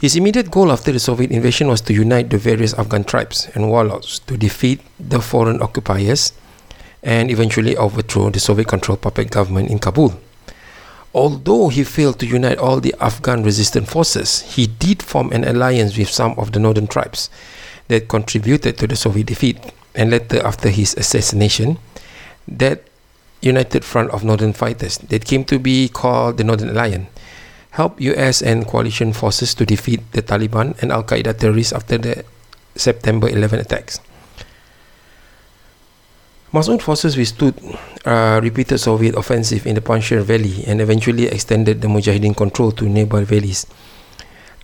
His 0.00 0.14
immediate 0.14 0.52
goal 0.52 0.70
after 0.70 0.92
the 0.92 1.00
Soviet 1.00 1.32
invasion 1.32 1.66
was 1.66 1.80
to 1.80 1.92
unite 1.92 2.30
the 2.30 2.38
various 2.38 2.72
Afghan 2.74 3.02
tribes 3.02 3.48
and 3.54 3.68
warlords 3.68 4.20
to 4.20 4.36
defeat 4.36 4.80
the 5.00 5.20
foreign 5.20 5.60
occupiers 5.60 6.32
and 7.02 7.32
eventually 7.32 7.76
overthrow 7.76 8.30
the 8.30 8.38
Soviet 8.38 8.68
controlled 8.68 9.00
puppet 9.00 9.32
government 9.32 9.70
in 9.70 9.80
Kabul. 9.80 10.14
Although 11.12 11.66
he 11.68 11.82
failed 11.82 12.20
to 12.20 12.26
unite 12.26 12.58
all 12.58 12.78
the 12.78 12.94
Afghan 13.00 13.42
resistance 13.42 13.90
forces, 13.90 14.42
he 14.42 14.68
did 14.68 15.02
form 15.02 15.32
an 15.32 15.42
alliance 15.42 15.98
with 15.98 16.10
some 16.10 16.38
of 16.38 16.52
the 16.52 16.60
northern 16.60 16.86
tribes 16.86 17.28
that 17.88 18.06
contributed 18.06 18.78
to 18.78 18.86
the 18.86 18.94
Soviet 18.94 19.26
defeat. 19.26 19.58
And 19.96 20.10
later, 20.12 20.40
after 20.46 20.68
his 20.68 20.94
assassination, 20.94 21.76
that 22.46 22.84
united 23.42 23.84
front 23.84 24.10
of 24.10 24.22
northern 24.22 24.52
fighters 24.52 24.98
that 24.98 25.24
came 25.24 25.44
to 25.46 25.58
be 25.58 25.88
called 25.88 26.36
the 26.36 26.44
Northern 26.44 26.68
Alliance 26.68 27.08
helped 27.70 28.00
US 28.00 28.42
and 28.42 28.66
coalition 28.66 29.12
forces 29.12 29.54
to 29.54 29.66
defeat 29.66 30.00
the 30.12 30.22
Taliban 30.22 30.80
and 30.82 30.92
Al 30.92 31.04
Qaeda 31.04 31.38
terrorists 31.38 31.72
after 31.72 31.98
the 31.98 32.24
September 32.74 33.28
11 33.28 33.60
attacks. 33.60 34.00
Masood 36.52 36.80
forces 36.80 37.16
withstood 37.16 37.54
uh, 38.06 38.40
repeated 38.42 38.78
Soviet 38.78 39.14
offensive 39.16 39.66
in 39.66 39.74
the 39.74 39.82
Panjshir 39.82 40.22
Valley 40.22 40.64
and 40.66 40.80
eventually 40.80 41.26
extended 41.26 41.82
the 41.82 41.88
Mujahideen 41.88 42.34
control 42.34 42.72
to 42.72 42.88
nearby 42.88 43.22
valleys. 43.24 43.66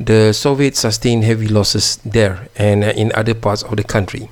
The 0.01 0.33
Soviets 0.33 0.81
sustained 0.81 1.25
heavy 1.25 1.47
losses 1.47 1.97
there 2.05 2.49
and 2.57 2.85
uh, 2.85 2.97
in 2.97 3.13
other 3.15 3.35
parts 3.35 3.63
of 3.63 3.77
the 3.77 3.85
country. 3.85 4.31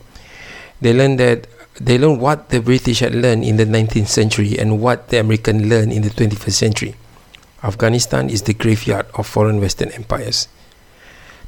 They 0.81 0.95
learned 0.95 1.21
that 1.21 1.47
they 1.79 1.99
learned 1.99 2.21
what 2.21 2.49
the 2.49 2.61
British 2.61 3.01
had 3.01 3.15
learned 3.15 3.45
in 3.45 3.57
the 3.57 3.67
19th 3.67 4.09
century 4.09 4.59
and 4.59 4.81
what 4.81 5.09
the 5.09 5.21
Americans 5.21 5.67
learned 5.67 5.93
in 5.93 6.03
the 6.03 6.11
21st 6.11 6.53
century. 6.53 6.95
Afghanistan 7.63 8.29
is 8.29 8.43
the 8.43 8.55
graveyard 8.55 9.07
of 9.15 9.27
foreign 9.27 9.61
Western 9.61 9.91
empires. 9.91 10.49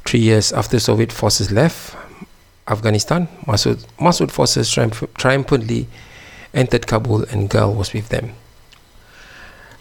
Three 0.05 0.21
years 0.21 0.53
after 0.53 0.79
Soviet 0.79 1.11
forces 1.11 1.51
left 1.51 1.95
Afghanistan, 2.67 3.27
Masood, 3.45 3.85
Masood 3.99 4.31
forces 4.31 4.71
triumph- 4.71 5.03
triumphantly 5.17 5.87
entered 6.53 6.87
Kabul 6.87 7.23
and 7.29 7.49
Gall 7.49 7.73
was 7.73 7.93
with 7.93 8.09
them. 8.09 8.33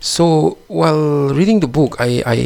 So 0.00 0.58
while 0.68 1.32
reading 1.32 1.60
the 1.60 1.68
book, 1.68 1.96
I, 1.98 2.22
I, 2.26 2.38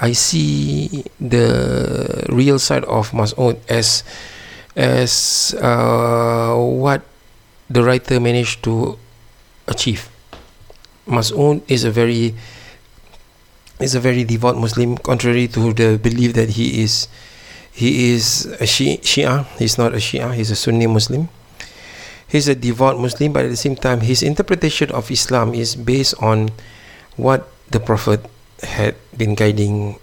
I 0.00 0.12
see 0.12 1.04
the 1.18 2.26
real 2.28 2.58
side 2.58 2.84
of 2.84 3.12
Masood 3.12 3.56
as, 3.68 4.04
as 4.74 5.54
uh, 5.62 6.54
what 6.56 7.02
the 7.70 7.82
writer 7.82 8.20
managed 8.20 8.62
to 8.64 8.98
achieve. 9.66 10.10
Masood 11.08 11.62
is 11.68 11.84
a 11.84 11.90
very 11.90 12.34
is 13.80 13.94
a 13.94 14.00
very 14.00 14.24
devout 14.24 14.56
Muslim, 14.56 14.96
contrary 14.96 15.48
to 15.48 15.72
the 15.72 15.98
belief 15.98 16.32
that 16.34 16.56
he 16.56 16.82
is 16.82 17.08
he 17.76 18.16
is 18.16 18.48
a 18.56 18.64
Shia. 18.64 19.44
He's 19.60 19.76
not 19.76 19.92
a 19.92 20.00
Shia. 20.00 20.32
He's 20.32 20.50
a 20.50 20.56
Sunni 20.56 20.88
Muslim. 20.88 21.28
He's 22.26 22.48
a 22.48 22.56
devout 22.56 22.98
Muslim, 22.98 23.36
but 23.36 23.44
at 23.44 23.52
the 23.52 23.60
same 23.60 23.76
time, 23.76 24.00
his 24.00 24.22
interpretation 24.24 24.90
of 24.90 25.10
Islam 25.12 25.52
is 25.52 25.76
based 25.76 26.16
on 26.24 26.50
what 27.20 27.52
the 27.70 27.78
Prophet 27.78 28.24
had 28.64 28.96
been 29.12 29.36
guiding 29.36 30.00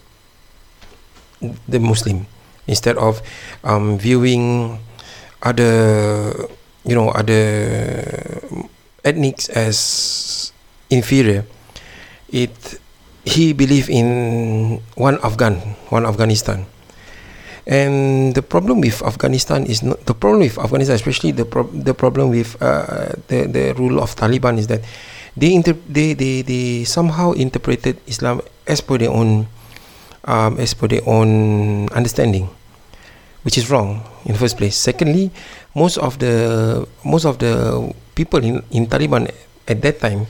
the 1.68 1.80
Muslim, 1.82 2.28
instead 2.68 2.96
of 2.96 3.26
um, 3.66 3.98
viewing 3.98 4.80
other, 5.42 6.32
you 6.86 6.94
know, 6.94 7.10
other 7.10 7.42
ethnics 9.04 9.50
as 9.50 10.54
inferior. 10.90 11.44
It 12.32 12.80
he 13.24 13.54
believed 13.56 13.90
in 13.90 14.80
one 14.96 15.18
Afghan, 15.24 15.56
one 15.90 16.06
Afghanistan. 16.06 16.68
And 17.64 18.36
the 18.36 18.44
problem 18.44 18.84
with 18.84 19.00
Afghanistan 19.02 19.64
is 19.64 19.84
not 19.84 20.04
the 20.04 20.12
problem 20.14 20.44
with 20.44 20.60
Afghanistan, 20.60 21.00
especially 21.00 21.32
the 21.32 21.48
pro- 21.48 21.72
the 21.72 21.96
problem 21.96 22.28
with 22.36 22.60
uh, 22.60 23.16
the 23.32 23.48
the 23.48 23.72
rule 23.80 24.04
of 24.04 24.12
Taliban 24.20 24.60
is 24.60 24.68
that 24.68 24.84
they 25.40 25.56
inter- 25.56 25.80
they, 25.88 26.12
they 26.12 26.44
they 26.44 26.84
somehow 26.84 27.32
interpreted 27.32 28.04
Islam 28.04 28.44
as 28.68 28.84
per 28.84 29.00
their 29.00 29.16
own 29.16 29.48
um, 30.28 30.60
as 30.60 30.76
per 30.76 30.92
their 30.92 31.08
own 31.08 31.88
understanding, 31.96 32.52
which 33.48 33.56
is 33.56 33.72
wrong 33.72 34.04
in 34.28 34.36
the 34.36 34.40
first 34.44 34.60
place. 34.60 34.76
Secondly, 34.76 35.32
most 35.72 35.96
of 36.04 36.20
the 36.20 36.84
most 37.08 37.24
of 37.24 37.40
the 37.40 37.80
people 38.12 38.44
in 38.44 38.60
in 38.76 38.92
Taliban 38.92 39.32
at 39.72 39.80
that 39.80 40.04
time 40.04 40.28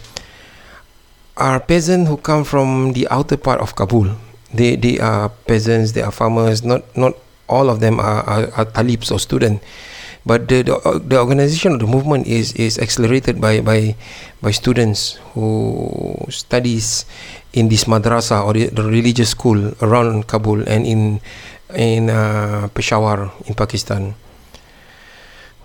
are 1.37 1.59
peasants 1.59 2.09
who 2.09 2.17
come 2.17 2.43
from 2.43 2.93
the 2.93 3.07
outer 3.09 3.37
part 3.37 3.61
of 3.61 3.75
Kabul. 3.75 4.09
They 4.53 4.75
they 4.75 4.99
are 4.99 5.29
peasants. 5.49 5.93
They 5.93 6.01
are 6.01 6.11
farmers. 6.13 6.63
Not 6.63 6.85
not 6.95 7.17
all 7.49 7.69
of 7.69 7.79
them 7.79 7.99
are, 7.99 8.23
are, 8.23 8.45
are 8.55 8.65
talibs 8.65 9.11
or 9.11 9.19
student 9.19 9.61
but 10.25 10.47
the, 10.47 10.63
the 10.63 10.75
the 11.03 11.19
organization 11.19 11.75
of 11.75 11.79
the 11.83 11.87
movement 11.87 12.27
is 12.27 12.55
is 12.55 12.79
accelerated 12.79 13.39
by 13.43 13.59
by 13.59 13.95
by 14.39 14.51
students 14.51 15.19
who 15.35 16.15
studies 16.31 17.03
in 17.51 17.67
this 17.67 17.85
madrasa 17.85 18.39
or 18.39 18.55
the, 18.55 18.71
the 18.71 18.83
religious 18.83 19.35
school 19.35 19.75
around 19.83 20.27
Kabul 20.27 20.63
and 20.67 20.87
in 20.87 21.19
in 21.75 22.09
uh, 22.09 22.67
Peshawar 22.71 23.31
in 23.45 23.53
Pakistan. 23.53 24.15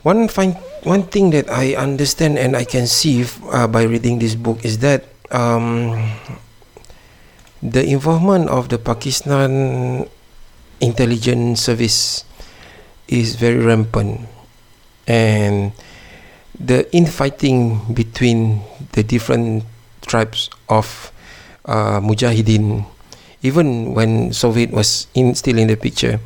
One 0.02 0.26
fine, 0.30 0.54
one 0.87 1.06
thing 1.10 1.30
that 1.34 1.50
I 1.50 1.75
understand 1.75 2.38
and 2.38 2.54
I 2.54 2.62
can 2.62 2.87
see 2.87 3.20
if, 3.26 3.34
uh, 3.50 3.66
by 3.66 3.82
reading 3.82 4.22
this 4.22 4.38
book 4.38 4.64
is 4.64 4.78
that 4.78 5.04
um, 5.30 5.94
the 7.62 7.85
involvement 7.85 8.49
of 8.49 8.68
the 8.68 8.78
Pakistan 8.78 10.06
intelligence 10.80 11.62
service 11.62 12.25
is 13.08 13.35
very 13.35 13.58
rampant 13.58 14.28
and 15.06 15.73
the 16.58 16.85
infighting 16.94 17.80
between 17.94 18.62
the 18.92 19.02
different 19.02 19.64
tribes 20.06 20.50
of 20.68 21.12
uh, 21.64 22.00
Mujahideen, 22.00 22.85
even 23.42 23.94
when 23.94 24.32
Soviet 24.32 24.70
was 24.70 25.06
in, 25.14 25.35
still 25.35 25.58
in 25.58 25.68
the 25.68 25.76
picture, 25.76 26.20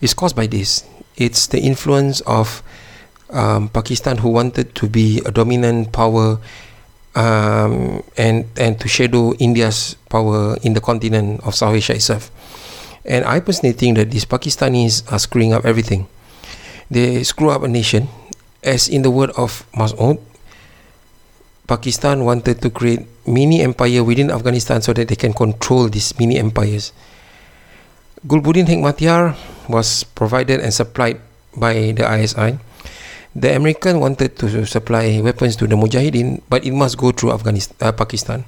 is 0.00 0.14
caused 0.14 0.36
by 0.36 0.46
this. 0.46 0.84
It's 1.16 1.46
the 1.46 1.60
influence 1.60 2.20
of 2.22 2.62
um, 3.30 3.68
Pakistan 3.68 4.18
who 4.18 4.28
wanted 4.28 4.74
to 4.76 4.88
be 4.88 5.20
a 5.24 5.30
dominant 5.30 5.92
power 5.92 6.38
um, 7.14 8.02
and 8.16 8.46
and 8.56 8.80
to 8.80 8.88
shadow 8.88 9.34
India's 9.36 9.96
power 10.08 10.56
in 10.62 10.74
the 10.74 10.80
continent 10.80 11.40
of 11.44 11.54
South 11.54 11.74
Asia 11.74 11.94
itself. 11.94 12.30
And 13.04 13.24
I 13.24 13.40
personally 13.40 13.74
think 13.74 13.96
that 13.98 14.10
these 14.10 14.24
Pakistanis 14.24 15.02
are 15.10 15.18
screwing 15.18 15.52
up 15.52 15.64
everything. 15.64 16.06
They 16.90 17.24
screw 17.24 17.50
up 17.50 17.62
a 17.62 17.68
nation 17.68 18.08
as 18.62 18.86
in 18.88 19.02
the 19.02 19.10
word 19.10 19.34
of 19.34 19.66
Mas'ud, 19.74 20.22
Pakistan 21.66 22.22
wanted 22.24 22.62
to 22.62 22.70
create 22.70 23.06
mini 23.26 23.62
empire 23.62 24.02
within 24.02 24.30
Afghanistan 24.30 24.82
so 24.82 24.94
that 24.94 25.08
they 25.10 25.18
can 25.18 25.34
control 25.34 25.90
these 25.90 26.14
mini 26.18 26.38
empires. 26.38 26.94
Gulbuddin 28.26 28.70
Hekmatyar 28.70 29.34
was 29.66 30.04
provided 30.04 30.62
and 30.62 30.70
supplied 30.70 31.18
by 31.58 31.90
the 31.90 32.06
ISI. 32.06 32.58
The 33.32 33.56
American 33.56 33.96
wanted 33.96 34.36
to 34.44 34.66
supply 34.68 35.20
weapons 35.24 35.56
to 35.56 35.66
the 35.66 35.72
Mujahideen, 35.72 36.44
but 36.52 36.68
it 36.68 36.76
must 36.76 37.00
go 37.00 37.12
through 37.16 37.32
Afghanistan, 37.32 37.76
uh, 37.80 37.92
Pakistan. 37.92 38.44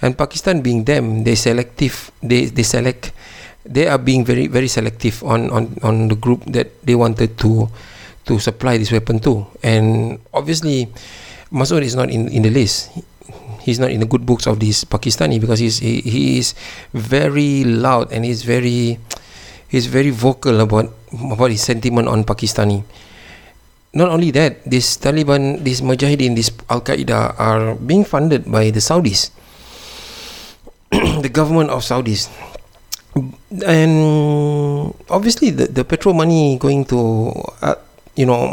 And 0.00 0.16
Pakistan, 0.16 0.64
being 0.64 0.88
them, 0.88 1.20
they 1.22 1.36
selective. 1.36 2.08
They 2.24 2.48
they 2.48 2.64
select. 2.64 3.12
They 3.68 3.86
are 3.86 4.00
being 4.00 4.24
very 4.24 4.48
very 4.48 4.72
selective 4.72 5.20
on 5.22 5.52
on 5.52 5.76
on 5.84 6.08
the 6.08 6.16
group 6.16 6.48
that 6.48 6.72
they 6.80 6.96
wanted 6.96 7.36
to 7.44 7.68
to 8.24 8.40
supply 8.40 8.80
this 8.80 8.88
weapon 8.88 9.20
to. 9.20 9.44
And 9.60 10.16
obviously, 10.32 10.88
Masood 11.52 11.84
is 11.84 11.92
not 11.94 12.08
in, 12.08 12.32
in 12.32 12.42
the 12.42 12.50
list. 12.50 12.88
He's 13.60 13.78
not 13.78 13.92
in 13.92 14.00
the 14.00 14.08
good 14.08 14.26
books 14.26 14.48
of 14.48 14.58
this 14.58 14.82
Pakistani 14.88 15.38
because 15.38 15.60
he's 15.60 15.78
he, 15.78 16.00
he 16.02 16.38
is 16.40 16.56
very 16.96 17.62
loud 17.68 18.10
and 18.10 18.24
he's 18.24 18.42
very 18.42 18.98
he's 19.68 19.86
very 19.86 20.10
vocal 20.10 20.58
about 20.64 20.90
about 21.12 21.52
his 21.52 21.62
sentiment 21.62 22.08
on 22.08 22.24
Pakistani. 22.24 22.82
Not 23.92 24.08
only 24.08 24.32
that, 24.32 24.64
this 24.64 24.96
Taliban, 24.96 25.60
this 25.60 25.84
Mujahideen, 25.84 26.32
this 26.32 26.48
Al 26.72 26.80
Qaeda 26.80 27.36
are 27.36 27.76
being 27.76 28.08
funded 28.08 28.48
by 28.48 28.72
the 28.72 28.80
Saudis, 28.80 29.28
the 31.20 31.28
government 31.28 31.68
of 31.68 31.84
Saudis. 31.84 32.32
And 33.60 33.92
obviously 35.12 35.52
the, 35.52 35.68
the 35.68 35.84
petrol 35.84 36.16
money 36.16 36.56
going 36.56 36.88
to 36.88 37.28
uh, 37.60 37.76
you 38.16 38.24
know 38.24 38.48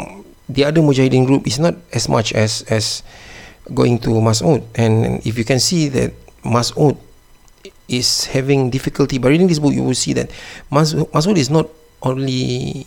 the 0.52 0.68
other 0.68 0.84
mujahideen 0.84 1.24
group 1.24 1.48
is 1.48 1.56
not 1.56 1.72
as 1.96 2.12
much 2.12 2.36
as 2.36 2.60
as 2.68 3.00
going 3.72 3.96
to 4.04 4.20
Mas'ud. 4.20 4.60
And 4.76 5.24
if 5.24 5.40
you 5.40 5.48
can 5.48 5.56
see 5.56 5.88
that 5.96 6.12
Mas'ud 6.44 7.00
is 7.88 8.28
having 8.28 8.68
difficulty 8.68 9.16
by 9.16 9.32
reading 9.32 9.48
this 9.48 9.58
book 9.58 9.72
you 9.72 9.82
will 9.82 9.96
see 9.96 10.12
that 10.12 10.28
Mas'ud 10.68 11.40
is 11.40 11.48
not 11.48 11.72
only 12.04 12.84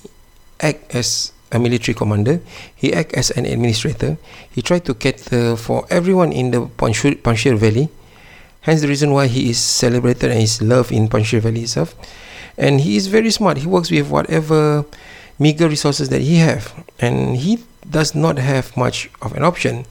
act 0.62 0.93
as 0.93 1.34
a 1.54 1.60
military 1.60 1.94
commander. 1.96 2.42
He 2.76 2.94
act 2.94 3.13
as 3.13 3.32
an 3.32 3.46
administrator. 3.46 4.18
He 4.52 4.62
tried 4.62 4.86
to 4.86 4.94
cater 4.94 5.56
for 5.56 5.86
everyone 5.89 6.32
in 6.32 6.52
the 6.52 6.68
Panjshir, 6.68 7.58
Valley. 7.58 7.89
Hence 8.62 8.82
the 8.82 8.88
reason 8.88 9.12
why 9.12 9.28
he 9.28 9.50
is 9.50 9.60
celebrated 9.60 10.32
and 10.32 10.42
is 10.42 10.62
loved 10.62 10.92
in 10.92 11.08
Panjshir 11.08 11.42
Valley 11.42 11.62
itself. 11.62 11.96
And 12.58 12.82
he 12.82 12.96
is 12.96 13.08
very 13.08 13.32
smart. 13.32 13.58
He 13.58 13.68
works 13.68 13.92
with 13.92 14.10
whatever 14.10 14.86
meager 15.39 15.68
resources 15.68 16.10
that 16.10 16.22
he 16.22 16.38
have. 16.38 16.74
And 17.00 17.38
he 17.38 17.60
does 17.89 18.16
not 18.16 18.38
have 18.38 18.76
much 18.78 19.10
of 19.22 19.34
an 19.34 19.44
option 19.44 19.86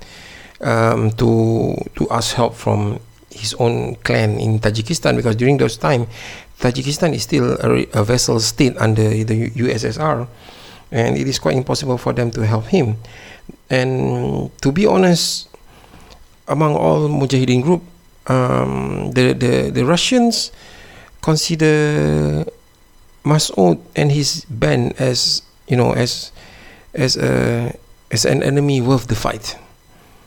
um, 0.62 1.11
to 1.18 1.75
to 1.96 2.09
ask 2.11 2.35
help 2.35 2.55
from 2.55 2.98
his 3.31 3.55
own 3.59 3.96
clan 4.05 4.38
in 4.38 4.59
Tajikistan 4.61 5.16
because 5.16 5.37
during 5.37 5.57
those 5.57 5.77
time 5.77 6.07
Tajikistan 6.61 7.14
is 7.14 7.25
still 7.25 7.57
a, 7.59 7.87
a 7.92 8.05
vassal 8.05 8.38
state 8.40 8.77
under 8.79 9.09
the 9.09 9.51
USSR 9.51 10.29
and 10.92 11.16
it 11.16 11.26
is 11.26 11.40
quite 11.40 11.57
impossible 11.57 11.96
for 11.96 12.12
them 12.12 12.31
to 12.31 12.46
help 12.46 12.66
him. 12.66 12.96
And 13.70 14.52
to 14.61 14.70
be 14.70 14.87
honest 14.87 15.48
among 16.46 16.76
all 16.76 17.09
mujahideen 17.09 17.62
group 17.62 17.83
um, 18.26 19.11
the, 19.12 19.33
the 19.33 19.70
the 19.72 19.85
Russians 19.85 20.52
consider 21.22 22.44
Mas'ud 23.24 23.81
and 23.96 24.12
his 24.12 24.44
band 24.46 24.94
as 24.98 25.42
you 25.66 25.76
know 25.76 25.92
as 25.92 26.31
as 26.94 27.16
a 27.16 27.74
as 28.11 28.24
an 28.24 28.42
enemy 28.42 28.81
worth 28.81 29.09
the 29.09 29.16
fight. 29.16 29.57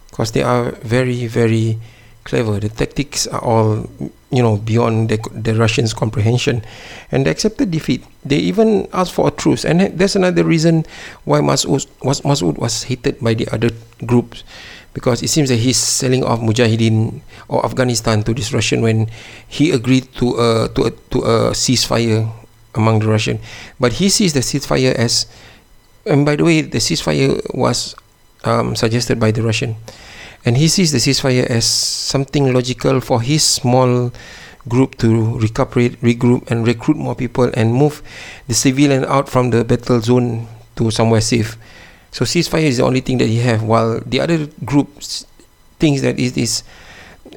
Because 0.10 0.32
they 0.32 0.44
are 0.44 0.72
very 0.84 1.28
very 1.28 1.78
clever. 2.26 2.60
The 2.60 2.70
tactics 2.70 3.26
are 3.28 3.40
all 3.40 3.88
you 4.34 4.44
know 4.44 4.58
beyond 4.58 5.08
the, 5.10 5.18
the 5.32 5.56
Russians 5.56 5.94
comprehension. 5.94 6.66
And 7.12 7.26
they 7.26 7.32
accepted 7.32 7.72
defeat. 7.72 8.04
They 8.26 8.38
even 8.38 8.90
asked 8.92 9.14
for 9.14 9.30
a 9.30 9.32
truce. 9.32 9.64
And 9.64 9.98
that's 9.98 10.18
another 10.18 10.44
reason 10.44 10.84
why 11.24 11.40
Mas'ud 11.40 11.88
was 12.04 12.22
Mas'ud 12.22 12.58
was 12.58 12.84
hated 12.84 13.22
by 13.22 13.34
the 13.34 13.48
other 13.56 13.70
groups. 14.06 14.44
Because 14.92 15.22
it 15.24 15.28
seems 15.28 15.50
that 15.50 15.60
he's 15.60 15.76
selling 15.78 16.24
off 16.24 16.40
Mujahideen 16.40 17.20
or 17.48 17.66
Afghanistan 17.66 18.24
to 18.24 18.34
this 18.34 18.52
Russian 18.54 18.82
when 18.82 19.08
he 19.48 19.72
agreed 19.72 20.12
to 20.20 20.36
a 20.40 20.50
to 20.76 20.88
a 20.88 20.92
to 21.12 21.18
a 21.24 21.36
ceasefire 21.52 22.32
among 22.76 23.00
the 23.00 23.08
Russian. 23.08 23.40
But 23.80 24.00
he 24.00 24.10
sees 24.10 24.34
the 24.34 24.40
ceasefire 24.40 24.96
as, 24.96 25.28
and 26.06 26.26
by 26.26 26.36
the 26.36 26.44
way, 26.44 26.62
the 26.62 26.80
ceasefire 26.80 27.40
was 27.56 27.96
um, 28.44 28.76
suggested 28.76 29.20
by 29.20 29.32
the 29.32 29.42
Russian, 29.42 29.76
and 30.46 30.58
he 30.58 30.68
sees 30.68 30.92
the 30.92 31.00
ceasefire 31.00 31.46
as 31.46 31.66
something 31.66 32.54
logical 32.54 33.02
for 33.02 33.22
his 33.22 33.44
small 33.44 34.12
group 34.68 34.98
to 34.98 35.38
recuperate, 35.40 36.00
regroup, 36.02 36.50
and 36.50 36.66
recruit 36.66 36.98
more 36.98 37.16
people 37.16 37.50
and 37.54 37.74
move 37.74 38.02
the 38.48 38.54
civilian 38.54 39.06
out 39.06 39.30
from 39.30 39.50
the 39.50 39.64
battle 39.64 40.00
zone 40.02 40.48
to 40.76 40.90
somewhere 40.92 41.22
safe. 41.22 41.58
So 42.12 42.26
ceasefire 42.26 42.64
is 42.64 42.78
the 42.78 42.84
only 42.84 43.02
thing 43.02 43.18
that 43.20 43.28
he 43.28 43.38
have, 43.40 43.64
while 43.64 44.00
the 44.06 44.20
other 44.22 44.48
group 44.64 45.02
thinks 45.80 46.02
that 46.02 46.18
it 46.20 46.38
is 46.38 46.64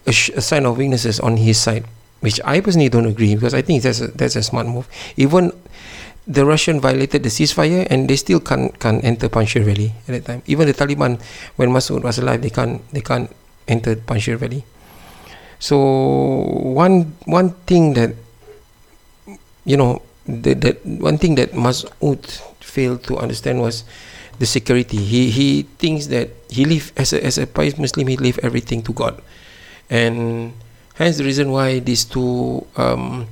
a, 0.07 0.13
sh- 0.13 0.31
a 0.31 0.41
sign 0.41 0.65
of 0.67 0.79
weaknesses 0.79 1.21
on 1.21 1.37
his 1.37 1.59
side 1.59 1.85
which 2.21 2.41
I 2.45 2.61
personally 2.61 2.89
don't 2.89 3.07
agree 3.07 3.35
because 3.35 3.55
I 3.55 3.63
think 3.63 3.83
that's 3.83 4.01
a, 4.01 4.09
that's 4.09 4.37
a 4.37 4.43
smart 4.43 4.67
move. 4.67 4.89
Even 5.17 5.53
the 6.29 6.45
Russian 6.45 6.81
violated 6.81 7.25
the 7.25 7.33
ceasefire 7.33 7.89
and 7.89 8.05
they 8.05 8.17
still 8.17 8.39
can't 8.39 8.71
can't 8.79 9.03
enter 9.03 9.33
Panjshir 9.33 9.65
Valley 9.65 9.97
at 10.07 10.13
that 10.21 10.25
time. 10.29 10.41
Even 10.47 10.69
the 10.69 10.77
Taliban, 10.77 11.17
when 11.57 11.73
Masood 11.73 12.05
was 12.05 12.21
alive, 12.21 12.45
they 12.45 12.53
can't 12.53 12.85
they 12.93 13.01
can't 13.01 13.33
enter 13.67 13.97
Panjshir 13.97 14.37
Valley. 14.37 14.63
So 15.59 15.75
one 16.63 17.17
one 17.25 17.57
thing 17.65 17.97
that 17.97 18.13
you 19.65 19.81
know 19.81 20.05
that, 20.29 20.61
that 20.61 20.77
one 20.85 21.17
thing 21.17 21.35
that 21.41 21.57
Masood 21.57 22.23
failed 22.61 23.03
to 23.09 23.17
understand 23.17 23.65
was 23.65 23.89
the 24.39 24.47
security. 24.47 25.01
He 25.01 25.33
he 25.33 25.49
thinks 25.81 26.13
that 26.13 26.31
he 26.53 26.69
live 26.69 26.93
as 27.01 27.17
a 27.17 27.25
as 27.25 27.41
a 27.41 27.49
pious 27.49 27.81
Muslim, 27.81 28.07
he 28.07 28.21
leave 28.21 28.39
everything 28.45 28.85
to 28.85 28.93
God, 28.93 29.17
and 29.89 30.53
Hence 30.99 31.17
the 31.17 31.23
reason 31.23 31.55
why 31.55 31.79
these 31.79 32.03
two 32.03 32.67
um, 32.75 33.31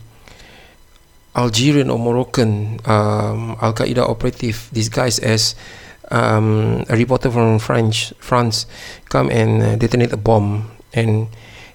Algerian 1.37 1.91
or 1.91 1.99
Moroccan 1.99 2.81
um, 2.89 3.57
Al 3.61 3.75
Qaeda 3.77 4.09
operative 4.09 4.71
disguised 4.73 5.23
as 5.23 5.55
um, 6.11 6.85
a 6.89 6.97
reporter 6.97 7.31
from 7.31 7.59
French 7.59 8.15
France 8.19 8.67
come 9.09 9.31
and 9.31 9.63
uh, 9.63 9.77
detonate 9.77 10.13
a 10.13 10.17
bomb. 10.17 10.71
And 10.95 11.29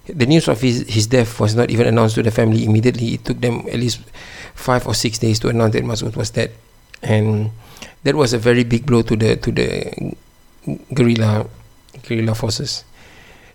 the 0.07 0.25
news 0.25 0.47
of 0.47 0.59
his, 0.61 0.89
his 0.89 1.05
death 1.05 1.39
was 1.39 1.53
not 1.53 1.69
even 1.69 1.85
announced 1.85 2.15
to 2.15 2.23
the 2.23 2.31
family 2.31 2.65
immediately. 2.65 3.13
It 3.13 3.25
took 3.25 3.39
them 3.39 3.67
at 3.69 3.77
least 3.79 4.01
five 4.55 4.87
or 4.87 4.95
six 4.95 5.19
days 5.19 5.39
to 5.39 5.49
announce 5.49 5.73
that 5.73 5.83
Masood 5.83 6.15
was 6.15 6.31
dead. 6.31 6.51
And 7.03 7.51
that 8.03 8.15
was 8.15 8.33
a 8.33 8.37
very 8.39 8.63
big 8.63 8.85
blow 8.85 9.01
to 9.03 9.15
the 9.15 9.35
to 9.37 9.51
the 9.51 10.15
guerrilla 10.93 11.45
guerrilla 12.03 12.33
forces. 12.35 12.83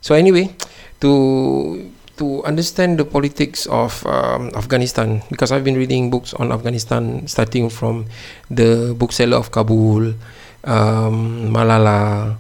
So 0.01 0.15
anyway 0.15 0.55
to 1.01 1.93
to 2.17 2.43
understand 2.45 2.99
the 2.99 3.05
politics 3.05 3.67
of 3.67 4.05
um, 4.07 4.49
Afghanistan 4.57 5.23
because 5.29 5.53
I've 5.53 5.65
been 5.65 5.77
reading 5.77 6.11
books 6.11 6.33
on 6.35 6.53
Afghanistan 6.53 7.29
starting 7.29 7.69
from 7.69 8.07
the 8.51 8.95
bookseller 8.97 9.37
of 9.37 9.53
Kabul, 9.53 10.17
um, 10.65 11.53
Malala, 11.53 12.37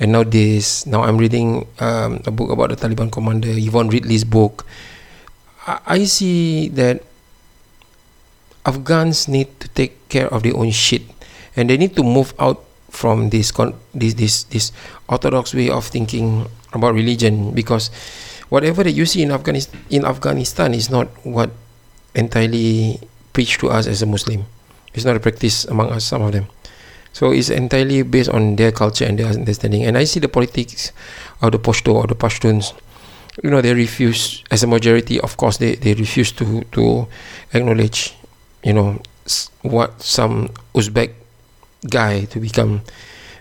and 0.00 0.12
now 0.12 0.24
this. 0.24 0.86
Now 0.86 1.04
I'm 1.04 1.18
reading 1.18 1.66
um, 1.78 2.20
a 2.24 2.32
book 2.32 2.50
about 2.50 2.70
the 2.70 2.76
Taliban 2.76 3.12
commander, 3.12 3.52
Yvonne 3.52 3.88
Ridley's 3.88 4.24
book. 4.24 4.64
I, 5.66 6.00
I 6.00 6.04
see 6.04 6.68
that 6.78 7.04
Afghans 8.64 9.28
need 9.28 9.48
to 9.60 9.68
take 9.68 10.08
care 10.08 10.28
of 10.32 10.42
their 10.42 10.56
own 10.56 10.70
shit, 10.72 11.02
and 11.56 11.68
they 11.68 11.76
need 11.76 11.96
to 11.96 12.02
move 12.02 12.32
out 12.38 12.64
from 12.88 13.28
this 13.28 13.52
con- 13.52 13.76
this 13.92 14.16
this 14.16 14.48
this 14.48 14.72
orthodox 15.08 15.52
way 15.52 15.68
of 15.68 15.84
thinking 15.84 16.48
about 16.72 16.92
religion 16.96 17.52
because 17.52 17.92
whatever 18.48 18.82
that 18.82 18.92
you 18.92 19.06
see 19.06 19.22
in 19.22 19.30
Afghanistan 19.30 19.80
in 19.90 20.04
Afghanistan 20.04 20.74
is 20.74 20.90
not 20.90 21.08
what 21.24 21.50
entirely 22.14 23.00
preached 23.32 23.60
to 23.60 23.70
us 23.70 23.86
as 23.86 24.02
a 24.02 24.06
Muslim. 24.06 24.44
It's 24.94 25.04
not 25.04 25.16
a 25.16 25.20
practice 25.20 25.64
among 25.66 25.90
us, 25.92 26.04
some 26.04 26.22
of 26.22 26.32
them. 26.32 26.46
So 27.12 27.32
it's 27.32 27.50
entirely 27.50 28.02
based 28.02 28.30
on 28.30 28.56
their 28.56 28.72
culture 28.72 29.04
and 29.04 29.18
their 29.18 29.28
understanding. 29.28 29.84
And 29.84 29.96
I 29.96 30.04
see 30.04 30.20
the 30.20 30.28
politics 30.28 30.92
of 31.40 31.52
the 31.52 31.58
Pashto 31.58 31.94
or 31.94 32.06
the 32.06 32.14
Pashtuns. 32.14 32.72
You 33.42 33.50
know, 33.50 33.60
they 33.60 33.74
refuse, 33.74 34.42
as 34.50 34.62
a 34.62 34.66
majority, 34.66 35.20
of 35.20 35.36
course, 35.36 35.58
they, 35.58 35.76
they 35.76 35.94
refuse 35.94 36.32
to, 36.32 36.64
to 36.72 37.06
acknowledge, 37.54 38.16
you 38.64 38.72
know, 38.72 39.00
what 39.62 40.02
some 40.02 40.48
Uzbek 40.74 41.12
guy 41.88 42.24
to 42.24 42.40
become 42.40 42.80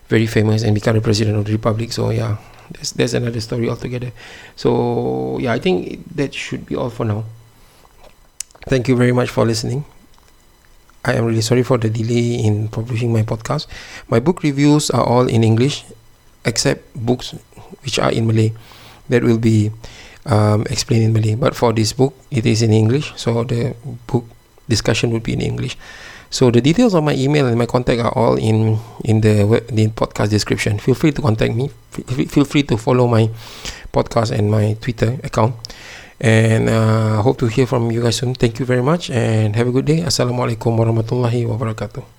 very 0.09 0.27
famous 0.27 0.63
and 0.63 0.75
become 0.75 0.95
the 0.95 1.01
president 1.01 1.37
of 1.37 1.45
the 1.45 1.53
republic. 1.53 1.91
So, 1.91 2.11
yeah 2.11 2.37
that's, 2.71 2.91
that's 2.91 3.13
another 3.13 3.39
story 3.41 3.69
altogether. 3.69 4.11
So 4.55 5.37
yeah 5.39 5.53
i 5.53 5.59
think 5.59 6.03
that 6.15 6.33
should 6.33 6.65
be 6.65 6.75
all 6.75 6.89
for 6.89 7.05
now. 7.05 7.23
Thank 8.67 8.87
you 8.87 8.95
very 8.95 9.13
much 9.13 9.29
for 9.29 9.45
listening. 9.45 9.85
I 11.05 11.13
am 11.13 11.25
really 11.25 11.41
sorry 11.41 11.63
for 11.63 11.77
the 11.77 11.89
delay 11.89 12.35
in 12.35 12.67
publishing 12.67 13.13
my 13.13 13.23
podcast. 13.23 13.67
My 14.09 14.19
book 14.19 14.43
reviews 14.43 14.89
are 14.91 15.03
all 15.03 15.27
in 15.27 15.43
english 15.43 15.85
except 16.43 16.83
books 16.95 17.31
which 17.83 17.99
are 17.99 18.11
in 18.11 18.27
malay. 18.27 18.51
That 19.07 19.23
will 19.23 19.39
be 19.39 19.71
um, 20.25 20.67
explained 20.69 21.03
in 21.03 21.13
malay. 21.13 21.35
But 21.35 21.55
for 21.55 21.71
this 21.71 21.93
book 21.93 22.13
it 22.29 22.45
is 22.45 22.61
in 22.61 22.73
english 22.73 23.13
so 23.15 23.43
the 23.43 23.75
book 24.07 24.25
discussion 24.67 25.11
would 25.11 25.23
be 25.23 25.31
in 25.31 25.39
english 25.39 25.77
so 26.29 26.51
the 26.51 26.61
details 26.61 26.93
of 26.93 27.03
my 27.03 27.13
email 27.13 27.47
and 27.47 27.57
my 27.57 27.65
contact 27.65 28.01
are 28.01 28.13
all 28.15 28.35
in 28.35 28.77
in 29.03 29.21
the 29.21 29.63
the 29.71 29.87
podcast 29.89 30.29
description. 30.29 30.79
Feel 30.79 30.95
free 30.95 31.11
to 31.11 31.21
contact 31.21 31.55
me. 31.55 31.69
Feel 32.27 32.45
free 32.45 32.63
to 32.63 32.77
follow 32.77 33.07
my 33.07 33.29
podcast 33.93 34.31
and 34.31 34.51
my 34.51 34.75
Twitter 34.81 35.17
account. 35.23 35.55
And 36.19 36.67
uh, 36.69 37.21
hope 37.21 37.37
to 37.39 37.47
hear 37.47 37.67
from 37.69 37.91
you 37.91 38.01
guys 38.01 38.17
soon. 38.17 38.33
Thank 38.33 38.57
you 38.57 38.65
very 38.65 38.81
much 38.81 39.09
and 39.13 39.55
have 39.55 39.69
a 39.69 39.71
good 39.71 39.85
day. 39.85 40.01
Assalamualaikum 40.01 40.73
warahmatullahi 40.73 41.45
wabarakatuh. 41.45 42.16